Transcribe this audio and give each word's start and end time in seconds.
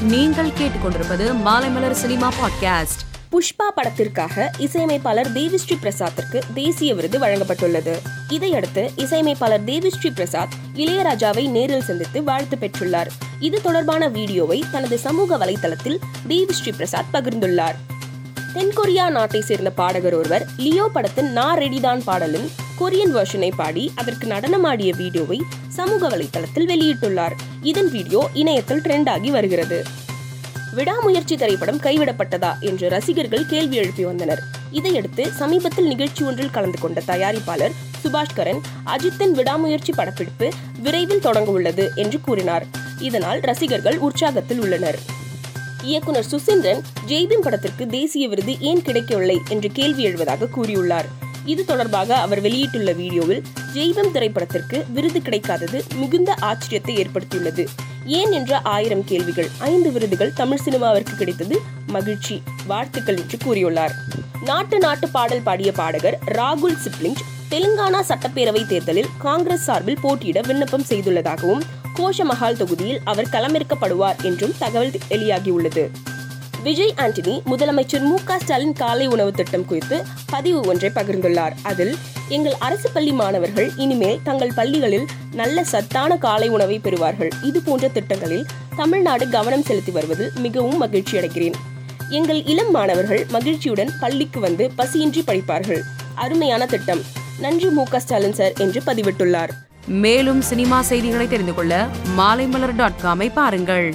நீங்கள் 0.00 0.46
கேட்டுக்கொண்டிருப்பது 0.46 1.34
Maalaimalar 1.44 1.90
cinema 1.90 2.32
podcast. 2.32 3.00
Pushpa 3.32 3.68
படத்திற்காக 3.74 4.50
இசையமைப்பாளர் 4.58 5.32
தேவிஸ்ரீ 5.32 5.76
பிரசாத்திற்கு 5.82 6.40
தேசிய 6.54 6.94
விருது 6.94 7.18
வழங்கப்பட்டுள்ளது. 7.18 7.98
இதையடுத்து 8.28 8.90
இசையமைப்பாளர் 8.96 9.64
தேவிஸ்ரீ 9.64 10.10
பிரசாத் 10.14 10.52
இளையராஜாவை 10.74 11.48
நேரில் 11.48 11.82
சந்தித்து 11.82 12.24
வாழ்த்து 12.24 12.56
பெற்றுள்ளார். 12.56 13.06
இது 13.40 13.60
தொடர்பான 13.62 14.08
வீடியோவை 14.08 14.64
தனது 14.72 14.98
சமூக 14.98 15.38
வலைதளத்தில் 15.38 15.98
தேவிஸ்ரீ 16.28 16.72
பிரசாத் 16.76 17.04
பகிர்ந்துள்ளார். 17.12 17.74
தென்கொரியா 18.54 19.08
நாட்டை 19.08 19.40
சேர்ந்த 19.40 19.70
பாடகர் 19.70 20.14
ஒருவர் 20.14 20.46
லியோ 20.56 20.90
படத்தின் 20.92 21.32
நா 21.32 21.56
ரெடிதான் 21.56 22.02
பாடலின் 22.04 22.50
கொரியன் 22.80 23.14
வெர்ஷனை 23.14 23.50
பாடி 23.56 23.92
அதற்கு 23.94 24.26
நடனமாடிய 24.26 24.96
வீடியோவை 24.96 25.42
சமூக 25.68 26.08
வலைதளத்தில் 26.08 26.68
வெளியிட்டுள்ளார். 26.68 27.34
இதன் 27.62 27.90
வீடியோ 27.90 28.28
இணையத்தில் 28.32 28.80
ட்ரெண்ட் 28.80 29.08
ஆகி 29.08 29.30
வருகிறது. 29.30 29.84
விடாமுயற்சி 30.74 31.36
திரைப்படம் 31.36 31.80
கைவிடப்பட்டதா 31.80 32.58
என்று 32.60 32.88
ரசிகர்கள் 32.88 33.46
கேள்வி 33.46 33.76
எழுப்பி 33.76 34.04
வந்தனர். 34.04 34.42
இதையடுத்து 34.70 35.32
சமீபத்தில் 35.32 35.86
நிகழ்ச்சி 35.86 36.24
ஒன்றில் 36.24 36.50
கலந்து 36.50 36.78
கொண்ட 36.78 37.02
தயாரிப்பாளர் 37.06 37.76
சுபாஷ் 38.02 38.36
கரன் 38.36 38.60
அஜித்தின் 38.86 39.32
விடாமுயற்சி 39.32 39.92
படப்பிடிப்பு 39.92 40.48
விரைவில் 40.82 41.20
தொடங்க 41.20 41.50
உள்ளது 41.50 41.90
என்று 41.94 42.20
கூறினார். 42.20 42.66
இதனால் 42.98 43.40
ரசிகர்கள் 43.40 43.98
உற்சாகத்தில் 43.98 44.58
உள்ளனர். 44.58 44.98
இயக்குனர் 45.82 46.30
சுசீந்திரன் 46.30 46.82
ஜெய்பீம் 47.06 47.42
படத்திற்கு 47.42 47.86
தேசிய 47.86 48.28
விருது 48.28 48.60
ஏன் 48.60 48.82
கிடைக்கவில்லை 48.82 49.40
என்று 49.48 49.70
கேள்வி 49.72 50.02
எழுவதாக 50.02 50.48
கூறியுள்ளார். 50.56 51.10
இது 51.44 51.64
தொடர்பாக 51.64 52.16
அவர் 52.16 52.40
வெளியிட்டுள்ள 52.40 52.92
வீடியோவில் 52.92 53.42
ஜெய்வம் 53.74 54.12
திரைப்படத்திற்கு 54.12 54.84
விருது 54.92 55.18
கிடைக்காதது 55.18 55.80
மிகுந்த 55.94 56.34
ஆச்சரியத்தை 56.40 56.94
ஏற்படுத்தியுள்ளது. 56.96 57.66
ஏன் 58.04 58.32
என்ற 58.32 58.60
ஆயிரம் 58.60 59.04
கேள்விகள் 59.04 59.48
ஐந்து 59.58 59.92
விருதுகள் 59.92 60.32
தமிழ் 60.32 60.62
சினிமாவிற்கு 60.64 61.16
கிடைத்தது 61.16 61.60
மகிழ்ச்சி 61.86 62.42
வாழ்த்துக்கள் 62.66 63.16
என்று 63.16 63.38
கூறியுள்ளார். 63.44 63.90
நாட்டு 64.44 64.78
நாட்டு 64.78 65.08
பாடல் 65.08 65.42
பாடிய 65.42 65.72
பாடகர் 65.72 66.18
ராகுல் 66.24 66.80
சிப்லிஞ்ச் 66.84 67.22
தெலுங்கானா 67.50 68.00
சட்டப்பேரவை 68.08 68.66
தேர்தலில் 68.66 69.08
காங்கிரஸ் 69.18 69.64
சார்பில் 69.64 70.00
போட்டியிட 70.00 70.40
விண்ணப்பம் 70.40 70.84
செய்துள்ளதாகவும் 70.88 71.62
கோஷமஹால் 71.96 72.56
தொகுதியில் 72.56 73.00
அவர் 73.04 73.28
களமிறக்கப்படுவார் 73.28 74.16
என்றும் 74.22 74.54
தகவல் 74.58 74.92
வெளியாகியுள்ளது. 75.08 75.90
விஜய் 76.62 76.94
ஆண்டனி 76.96 77.42
முதலமைச்சர் 77.46 78.00
மு 78.00 78.16
ஸ்டாலின் 78.38 78.72
காலை 78.72 79.06
உணவு 79.06 79.32
திட்டம் 79.32 79.64
குறித்து 79.64 80.02
பதிவு 80.26 80.60
ஒன்றை 80.60 80.90
பகிர்ந்துள்ளார். 80.94 81.54
அதில் 81.62 81.96
எங்கள் 82.28 82.56
அரசு 82.58 82.90
பள்ளி 82.90 83.12
மாணவர்கள் 83.12 83.70
இனிமேல் 83.76 84.20
தங்கள் 84.22 84.52
பள்ளிகளில் 84.54 85.06
நல்ல 85.32 85.64
சத்தான 85.64 86.16
காலை 86.16 86.48
உணவை 86.48 86.80
பெறுவார்கள். 86.84 87.30
இது 87.42 87.60
போன்ற 87.60 87.88
திட்டங்களில் 87.88 88.46
தமிழ்நாடு 88.76 89.28
கவனம் 89.28 89.62
செலுத்தி 89.62 89.90
வருவது 89.90 90.32
மிகவும் 90.36 90.76
மகிழ்ச்சி 90.76 91.16
அடைகிறேன். 91.18 91.54
எங்கள் 92.10 92.44
இளம் 92.44 92.70
மாணவர்கள் 92.70 93.26
மகிழ்ச்சியுடன் 93.30 93.92
பள்ளிக்கு 94.00 94.40
வந்து 94.40 94.70
பசியின்றி 94.76 95.22
படிப்பார்கள். 95.26 95.82
அருமையான 96.14 96.66
திட்டம். 96.66 97.02
நன்றி 97.40 97.68
மு 97.68 97.84
ஸ்டாலின் 97.96 98.34
சார் 98.34 98.52
என்று 98.52 98.82
பதிவிட்டுள்ளார். 98.86 99.48
மேலும் 99.86 100.40
சினிமா 100.40 100.82
செய்திகளை 100.82 101.28
தெரிந்து 101.28 101.54
கொள்ள 101.54 101.86
மாலைமலர் 102.18 102.76
டாட் 102.76 103.02
காமை 103.02 103.32
பாருங்கள். 103.32 103.94